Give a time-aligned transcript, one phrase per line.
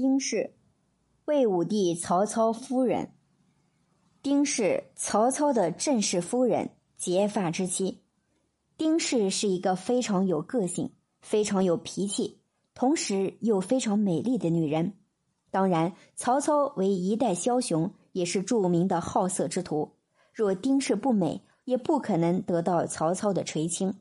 [0.00, 0.54] 丁氏，
[1.24, 3.14] 魏武帝曹操夫人。
[4.22, 8.04] 丁氏，曹操的正室夫人，结发之妻。
[8.76, 12.38] 丁氏是一个非常有个性、非常有脾气，
[12.74, 14.92] 同时又非常美丽的女人。
[15.50, 19.96] 当然，曹操为一代枭雄，也是著名的好色之徒。
[20.32, 23.96] 若丁氏不美，也不可能得到曹操的垂青。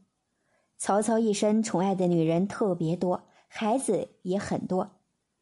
[0.78, 4.92] 曹操一生宠爱的女人特别多，孩子也很多。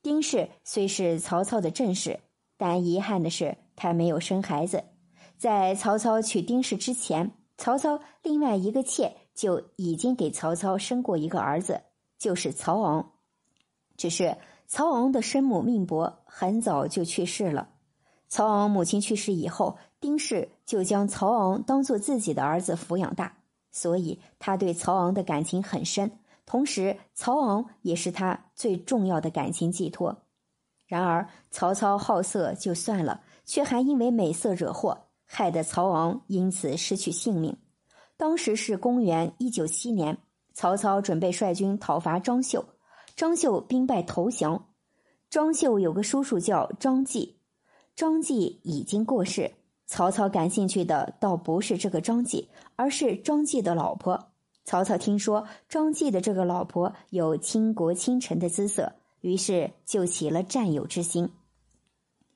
[0.06, 2.20] 丁氏虽是曹操的正室，
[2.58, 4.84] 但遗憾的是，他没有生孩子。
[5.36, 11.82] 在曹操娶丁氏之前，曹操另外一个妾就已经给曹操生过一个儿子，
[12.20, 13.14] 就是曹昂。
[13.98, 17.70] 只是曹昂的生母命薄，很早就去世了。
[18.28, 23.36] 曹昂母亲去世以后，丁氏就将曹昂当做自己的儿子抚养大，
[23.72, 26.20] 所以他对曹昂的感情很深。
[26.46, 30.16] 同时，曹昂也是他最重要的感情寄托。
[30.86, 37.58] 然而，曹操好色就算了，却还因为美色惹祸，害得曹昂因此失去性命。
[38.16, 40.18] 当时是公元一九七年，
[40.54, 42.64] 曹操准备率军讨伐张绣，
[43.16, 44.68] 张绣兵败投降。
[45.30, 47.40] 张绣有个叔叔叫张继，
[47.96, 49.52] 张继已经过世。
[49.88, 54.35] 曹操感兴趣的倒不是这个张继，而是张继的老婆。
[54.66, 61.30] 曹操听说张继的这个老婆有倾国倾城的姿色，于是就起了占有之心。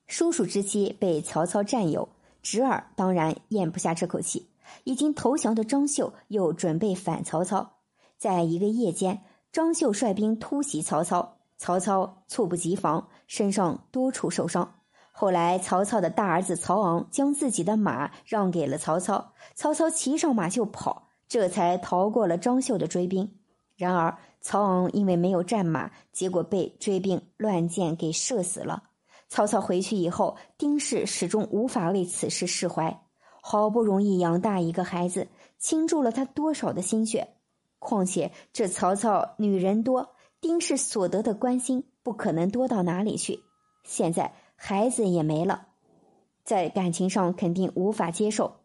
[0.05, 2.07] 叔叔之妻被曹操占有，
[2.41, 4.47] 侄儿当然咽不下这口气。
[4.83, 7.77] 已经投降的张绣又准备反曹操。
[8.19, 14.75] 在一个夜间，张绣率兵突袭曹操，曹操猝不及防，身上多处受伤。
[15.11, 21.08] 后来，曹操的大儿子曹昂将自己的马让给了曹操，曹操骑上马就跑。
[21.29, 23.39] 这才逃过了张绣的追兵。
[23.77, 28.83] 然而，曹昂因为没有战马，结果被追兵乱箭给射死了。
[29.29, 33.01] 曹操回去以后，丁氏始终无法为此事释怀。
[33.41, 37.35] 好不容易养大一个孩子，倾注了他多少的心血？
[37.77, 43.39] 况且这曹操女人多，丁氏所得的关心不可能多到哪里去。
[43.85, 45.67] 现在孩子也没了，
[46.43, 48.57] 在感情上肯定无法接受。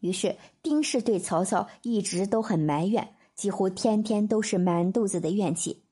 [0.00, 5.84] 于是，丁氏对曹操一直都很埋怨，几乎天天都是满肚子的怨气。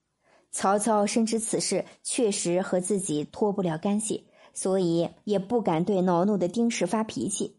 [0.53, 7.59] 曹操深知此事确实和自己脱不了干系，所以也不敢对恼怒的丁氏发脾气。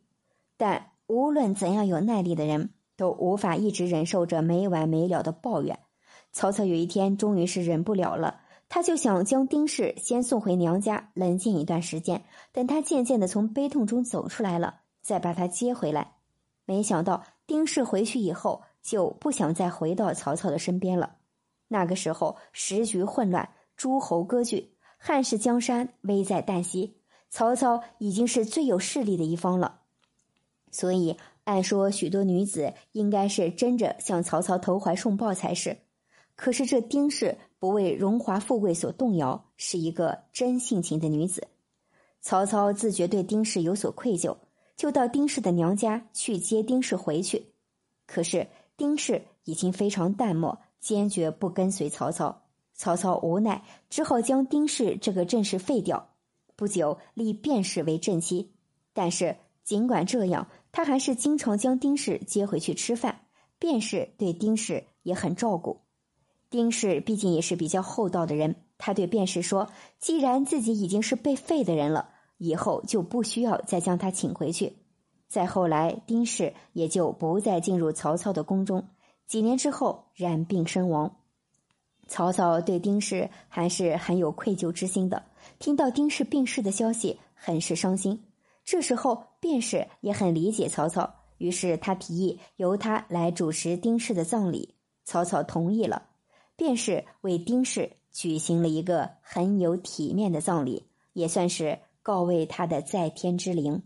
[0.58, 5.78] 但无论怎样有耐力的人，都无法一直忍受着没完没了的抱怨。
[6.31, 16.16] 曹操有一天终于是忍不了了，他就想将丁氏先送回娘家，冷静一段时间，等他渐渐的从悲痛中走出来了，再把他接回来。
[16.67, 21.16] 没想到丁氏回去以后就不想再回到曹操的身边了。
[21.69, 26.97] 那个时候时局混乱，诸侯割据，汉室江山危在旦夕，
[27.29, 29.79] 曹操已经是最有势力的一方了。
[30.69, 35.78] 所以按说许多女子应该是争着向曹操投怀送抱才是。
[36.35, 41.47] 可是这丁氏不为荣华富贵所动摇，是一个真性情的女子。
[42.19, 44.35] 曹操自觉对丁氏有所愧疚。
[44.78, 47.48] 就到丁氏的娘家去接丁氏回去，
[48.06, 52.44] 可是丁氏已经非常淡漠，坚决不跟随曹操。
[52.76, 56.10] 曹操无奈，只好将丁氏这个正室废掉。
[56.56, 58.52] 不久立卞氏为正妻，
[58.94, 63.22] 但是尽管这样，他还是经常将丁氏接回去吃饭。
[63.59, 65.82] 卞氏对丁氏也很照顾。
[66.52, 74.74] 丁氏毕竟也是比较厚道的人，他对卞氏说：“既然自己已经是被废的人了。”以后就不需要再将他请回去。
[75.28, 78.88] 再后来，丁氏也就不再进入曹操的宫中。
[79.25, 81.18] 几年之后，染病身亡。
[82.08, 85.22] 曹操对丁氏还是很有愧疚之心的。
[85.59, 88.24] 听到丁氏病逝的消息，很是伤心。
[88.64, 94.76] 这时候，卞氏也很理解曹操，于是他提议由他来主持丁氏的葬礼。
[95.03, 96.03] 曹操同意了。
[96.56, 101.79] 卞氏为丁氏举行了一个很有体面的葬礼，也算是。
[102.08, 103.84] 告慰他的在天之灵。